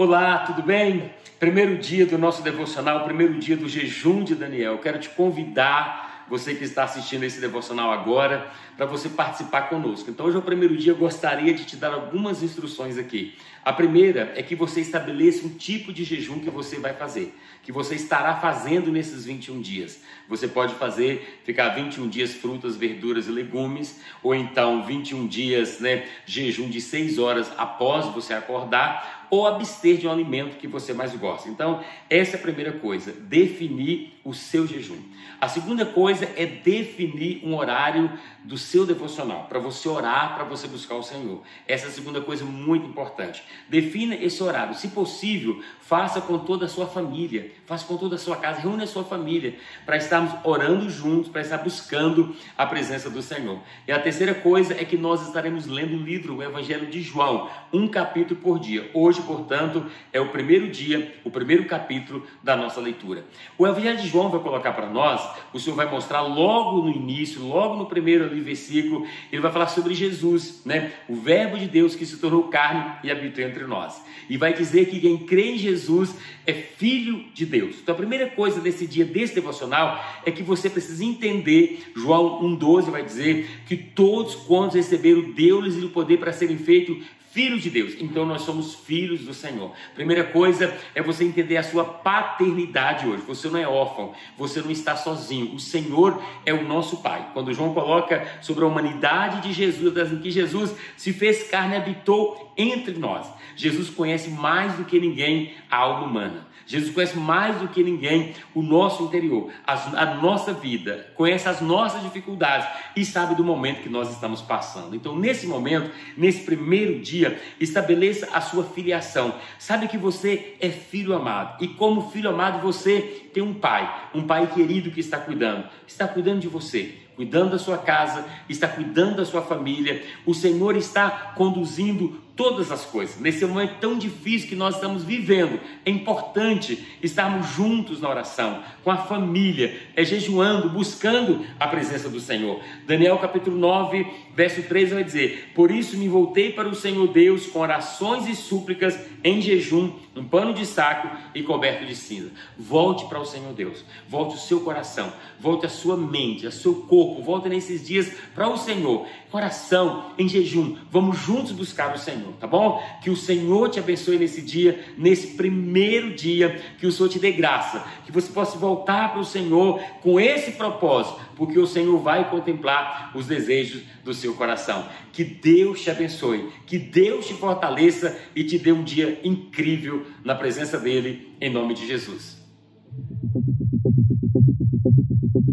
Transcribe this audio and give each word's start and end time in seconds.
Olá, 0.00 0.38
tudo 0.46 0.62
bem? 0.62 1.10
Primeiro 1.40 1.76
dia 1.76 2.06
do 2.06 2.16
nosso 2.16 2.40
devocional, 2.40 3.02
primeiro 3.02 3.36
dia 3.36 3.56
do 3.56 3.68
jejum 3.68 4.22
de 4.22 4.36
Daniel. 4.36 4.78
Quero 4.78 5.00
te 5.00 5.08
convidar, 5.08 6.24
você 6.28 6.54
que 6.54 6.62
está 6.62 6.84
assistindo 6.84 7.24
esse 7.24 7.40
devocional 7.40 7.90
agora, 7.90 8.48
para 8.76 8.86
você 8.86 9.08
participar 9.08 9.62
conosco. 9.62 10.08
Então, 10.08 10.26
hoje 10.26 10.36
é 10.36 10.38
o 10.38 10.42
primeiro 10.42 10.76
dia, 10.76 10.92
eu 10.92 10.96
gostaria 10.96 11.52
de 11.52 11.64
te 11.64 11.74
dar 11.74 11.92
algumas 11.92 12.44
instruções 12.44 12.96
aqui. 12.96 13.36
A 13.68 13.72
primeira 13.74 14.32
é 14.34 14.42
que 14.42 14.54
você 14.54 14.80
estabeleça 14.80 15.46
um 15.46 15.50
tipo 15.50 15.92
de 15.92 16.02
jejum 16.02 16.38
que 16.38 16.48
você 16.48 16.78
vai 16.78 16.94
fazer, 16.94 17.36
que 17.62 17.70
você 17.70 17.96
estará 17.96 18.34
fazendo 18.36 18.90
nesses 18.90 19.26
21 19.26 19.60
dias. 19.60 20.00
Você 20.26 20.48
pode 20.48 20.74
fazer, 20.76 21.42
ficar 21.44 21.68
21 21.74 22.08
dias 22.08 22.32
frutas, 22.32 22.76
verduras 22.76 23.28
e 23.28 23.30
legumes, 23.30 24.00
ou 24.22 24.34
então 24.34 24.86
21 24.86 25.26
dias, 25.26 25.80
né, 25.80 26.08
jejum 26.24 26.70
de 26.70 26.80
6 26.80 27.18
horas 27.18 27.52
após 27.58 28.06
você 28.06 28.32
acordar, 28.32 29.26
ou 29.30 29.46
abster 29.46 29.98
de 29.98 30.06
um 30.06 30.12
alimento 30.12 30.56
que 30.56 30.66
você 30.66 30.94
mais 30.94 31.14
gosta. 31.14 31.48
Então, 31.48 31.84
essa 32.08 32.36
é 32.36 32.38
a 32.38 32.42
primeira 32.42 32.72
coisa, 32.72 33.12
definir 33.12 34.18
o 34.24 34.32
seu 34.32 34.66
jejum. 34.66 34.98
A 35.40 35.48
segunda 35.48 35.84
coisa 35.84 36.24
é 36.36 36.46
definir 36.46 37.42
um 37.44 37.54
horário 37.54 38.10
do 38.42 38.56
seu 38.56 38.86
devocional, 38.86 39.46
para 39.46 39.58
você 39.58 39.88
orar, 39.88 40.34
para 40.34 40.44
você 40.44 40.66
buscar 40.66 40.94
o 40.94 41.02
Senhor. 41.02 41.42
Essa 41.66 41.86
é 41.86 41.88
a 41.88 41.92
segunda 41.92 42.20
coisa 42.20 42.44
muito 42.44 42.86
importante. 42.86 43.42
Defina 43.68 44.14
esse 44.14 44.42
horário. 44.42 44.74
Se 44.74 44.88
possível, 44.88 45.62
faça 45.88 46.20
com 46.20 46.38
toda 46.38 46.66
a 46.66 46.68
sua 46.68 46.86
família, 46.86 47.50
faça 47.64 47.86
com 47.86 47.96
toda 47.96 48.16
a 48.16 48.18
sua 48.18 48.36
casa, 48.36 48.60
reúne 48.60 48.82
a 48.82 48.86
sua 48.86 49.04
família, 49.04 49.56
para 49.86 49.96
estarmos 49.96 50.34
orando 50.44 50.90
juntos, 50.90 51.30
para 51.30 51.40
estar 51.40 51.56
buscando 51.56 52.36
a 52.58 52.66
presença 52.66 53.08
do 53.08 53.22
Senhor. 53.22 53.58
E 53.86 53.92
a 53.92 53.98
terceira 53.98 54.34
coisa 54.34 54.74
é 54.74 54.84
que 54.84 54.98
nós 54.98 55.26
estaremos 55.26 55.66
lendo 55.66 55.94
o 55.94 56.02
livro, 56.02 56.36
o 56.36 56.42
Evangelho 56.42 56.88
de 56.88 57.00
João, 57.00 57.48
um 57.72 57.88
capítulo 57.88 58.38
por 58.38 58.58
dia. 58.58 58.90
Hoje, 58.92 59.22
portanto, 59.22 59.86
é 60.12 60.20
o 60.20 60.28
primeiro 60.28 60.68
dia, 60.68 61.14
o 61.24 61.30
primeiro 61.30 61.64
capítulo 61.64 62.26
da 62.42 62.54
nossa 62.54 62.82
leitura. 62.82 63.24
O 63.56 63.66
Evangelho 63.66 63.96
de 63.96 64.08
João 64.08 64.28
vai 64.28 64.40
colocar 64.40 64.72
para 64.72 64.90
nós, 64.90 65.26
o 65.54 65.58
Senhor 65.58 65.74
vai 65.74 65.90
mostrar 65.90 66.20
logo 66.20 66.82
no 66.82 66.90
início, 66.90 67.42
logo 67.42 67.76
no 67.76 67.86
primeiro 67.86 68.24
ali, 68.24 68.40
versículo, 68.40 69.06
ele 69.32 69.40
vai 69.40 69.50
falar 69.50 69.68
sobre 69.68 69.94
Jesus, 69.94 70.60
né? 70.66 70.92
O 71.08 71.14
Verbo 71.14 71.56
de 71.56 71.66
Deus 71.66 71.94
que 71.94 72.04
se 72.04 72.18
tornou 72.18 72.44
carne 72.48 72.98
e 73.02 73.10
habitou 73.10 73.37
entre 73.42 73.64
nós. 73.64 74.02
E 74.28 74.36
vai 74.36 74.52
dizer 74.52 74.86
que 74.86 75.00
quem 75.00 75.18
crê 75.18 75.52
em 75.52 75.58
Jesus 75.58 76.14
é 76.46 76.52
filho 76.52 77.24
de 77.34 77.46
Deus. 77.46 77.76
Então 77.82 77.94
a 77.94 77.98
primeira 77.98 78.26
coisa 78.28 78.60
desse 78.60 78.86
dia, 78.86 79.04
desse 79.04 79.34
devocional, 79.34 80.02
é 80.24 80.30
que 80.30 80.42
você 80.42 80.68
precisa 80.68 81.04
entender, 81.04 81.92
João 81.96 82.42
1,12 82.42 82.90
vai 82.90 83.04
dizer 83.04 83.48
que 83.66 83.76
todos 83.76 84.34
quantos 84.34 84.76
receberam, 84.76 85.32
deu-lhes 85.32 85.82
o 85.82 85.90
poder 85.90 86.18
para 86.18 86.32
serem 86.32 86.58
feitos 86.58 86.98
filhos 87.30 87.62
de 87.62 87.70
Deus. 87.70 87.94
Então 88.00 88.24
nós 88.26 88.42
somos 88.42 88.74
filhos 88.74 89.20
do 89.20 89.34
Senhor. 89.34 89.70
Primeira 89.94 90.24
coisa 90.24 90.76
é 90.92 91.00
você 91.00 91.24
entender 91.24 91.56
a 91.56 91.62
sua 91.62 91.84
paternidade 91.84 93.06
hoje. 93.06 93.22
Você 93.28 93.48
não 93.48 93.58
é 93.58 93.68
órfão, 93.68 94.12
você 94.36 94.60
não 94.60 94.72
está 94.72 94.96
sozinho. 94.96 95.54
O 95.54 95.60
Senhor 95.60 96.20
é 96.44 96.52
o 96.52 96.64
nosso 96.64 96.96
Pai. 96.96 97.30
Quando 97.32 97.52
João 97.52 97.74
coloca 97.74 98.26
sobre 98.40 98.64
a 98.64 98.66
humanidade 98.66 99.42
de 99.42 99.52
Jesus, 99.52 100.12
em 100.12 100.18
que 100.18 100.30
Jesus 100.32 100.74
se 100.96 101.12
fez 101.12 101.44
carne 101.44 101.74
e 101.74 101.76
habitou 101.76 102.52
entre 102.56 102.98
nós. 102.98 103.27
Jesus 103.56 103.90
conhece 103.90 104.30
mais 104.30 104.74
do 104.74 104.84
que 104.84 105.00
ninguém 105.00 105.54
a 105.70 105.76
alma 105.76 106.06
humana. 106.06 106.48
Jesus 106.68 106.92
conhece 106.92 107.18
mais 107.18 107.56
do 107.56 107.68
que 107.68 107.82
ninguém 107.82 108.34
o 108.54 108.62
nosso 108.62 109.02
interior, 109.04 109.50
a, 109.66 109.72
a, 110.02 110.14
nossa 110.16 110.52
vida, 110.52 111.10
conhece 111.14 111.48
as 111.48 111.62
nossas 111.62 112.02
dificuldades 112.02 112.68
e 112.94 113.06
sabe 113.06 113.34
do 113.34 113.42
momento 113.42 113.82
que 113.82 113.88
nós 113.88 114.10
estamos 114.10 114.42
passando. 114.42 114.94
Então, 114.94 115.18
nesse 115.18 115.46
momento, 115.46 115.90
nesse 116.14 116.44
primeiro 116.44 117.00
dia, 117.00 117.40
estabeleça 117.58 118.28
a 118.34 118.42
sua 118.42 118.64
filiação. 118.64 119.34
Sabe 119.58 119.88
que 119.88 119.96
você 119.96 120.56
é 120.60 120.68
filho 120.68 121.14
amado 121.14 121.64
e, 121.64 121.68
como 121.68 122.10
filho 122.10 122.28
amado, 122.28 122.60
você 122.60 123.00
tem 123.32 123.42
um 123.42 123.54
pai, 123.54 124.10
um 124.14 124.26
pai 124.26 124.46
querido 124.48 124.90
que 124.90 125.00
está 125.00 125.18
cuidando, 125.18 125.66
está 125.86 126.06
cuidando 126.06 126.40
de 126.40 126.48
você 126.48 127.07
cuidando 127.18 127.50
da 127.50 127.58
sua 127.58 127.76
casa, 127.76 128.24
está 128.48 128.68
cuidando 128.68 129.16
da 129.16 129.24
sua 129.24 129.42
família. 129.42 130.04
O 130.24 130.32
Senhor 130.32 130.76
está 130.76 131.32
conduzindo 131.34 132.22
todas 132.38 132.70
as 132.70 132.84
coisas. 132.84 133.18
Nesse 133.18 133.44
momento 133.44 133.80
tão 133.80 133.98
difícil 133.98 134.48
que 134.48 134.54
nós 134.54 134.76
estamos 134.76 135.02
vivendo, 135.02 135.58
é 135.84 135.90
importante 135.90 136.86
estarmos 137.02 137.48
juntos 137.48 138.00
na 138.00 138.08
oração, 138.08 138.62
com 138.84 138.92
a 138.92 138.96
família, 138.96 139.76
é 139.96 140.04
jejuando, 140.04 140.70
buscando 140.70 141.44
a 141.58 141.66
presença 141.66 142.08
do 142.08 142.20
Senhor. 142.20 142.60
Daniel 142.86 143.18
capítulo 143.18 143.58
9, 143.58 144.06
verso 144.36 144.62
13 144.62 144.94
vai 144.94 145.02
dizer: 145.02 145.50
Por 145.52 145.72
isso 145.72 145.96
me 145.96 146.08
voltei 146.08 146.52
para 146.52 146.68
o 146.68 146.76
Senhor 146.76 147.08
Deus 147.08 147.44
com 147.46 147.58
orações 147.58 148.28
e 148.28 148.36
súplicas 148.36 148.96
em 149.24 149.42
jejum, 149.42 149.92
um 150.14 150.22
pano 150.22 150.54
de 150.54 150.64
saco 150.64 151.10
e 151.34 151.42
coberto 151.42 151.84
de 151.86 151.96
cinza. 151.96 152.30
Volte 152.56 153.04
para 153.06 153.20
o 153.20 153.26
Senhor 153.26 153.52
Deus, 153.52 153.84
volte 154.08 154.36
o 154.36 154.38
seu 154.38 154.60
coração, 154.60 155.12
volte 155.40 155.66
a 155.66 155.68
sua 155.68 155.96
mente, 155.96 156.46
o 156.46 156.52
seu 156.52 156.82
corpo, 156.82 157.07
volte 157.22 157.48
nesses 157.48 157.86
dias 157.86 158.10
para 158.34 158.48
o 158.48 158.56
Senhor. 158.56 159.06
Coração 159.30 160.12
em 160.18 160.28
jejum, 160.28 160.76
vamos 160.90 161.18
juntos 161.18 161.52
buscar 161.52 161.94
o 161.94 161.98
Senhor, 161.98 162.32
tá 162.40 162.46
bom? 162.46 162.82
Que 163.02 163.10
o 163.10 163.16
Senhor 163.16 163.68
te 163.68 163.78
abençoe 163.78 164.18
nesse 164.18 164.40
dia, 164.40 164.84
nesse 164.96 165.36
primeiro 165.36 166.14
dia, 166.14 166.60
que 166.78 166.86
o 166.86 166.92
Senhor 166.92 167.08
te 167.08 167.18
dê 167.18 167.32
graça, 167.32 167.84
que 168.04 168.12
você 168.12 168.32
possa 168.32 168.58
voltar 168.58 169.12
para 169.12 169.20
o 169.20 169.24
Senhor 169.24 169.80
com 170.02 170.18
esse 170.18 170.52
propósito, 170.52 171.20
porque 171.36 171.58
o 171.58 171.66
Senhor 171.66 171.98
vai 171.98 172.30
contemplar 172.30 173.12
os 173.14 173.26
desejos 173.26 173.82
do 174.04 174.14
seu 174.14 174.34
coração. 174.34 174.86
Que 175.12 175.24
Deus 175.24 175.82
te 175.82 175.90
abençoe, 175.90 176.48
que 176.66 176.78
Deus 176.78 177.26
te 177.26 177.34
fortaleça 177.34 178.18
e 178.34 178.44
te 178.44 178.58
dê 178.58 178.72
um 178.72 178.82
dia 178.82 179.20
incrível 179.22 180.06
na 180.24 180.34
presença 180.34 180.78
dEle, 180.78 181.34
em 181.40 181.50
nome 181.50 181.74
de 181.74 181.86
Jesus. 181.86 182.38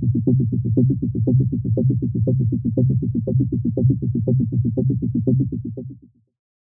Thank 0.00 0.14
you. 2.52 2.59